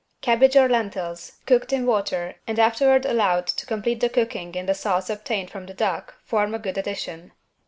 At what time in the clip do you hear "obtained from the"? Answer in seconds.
5.11-5.75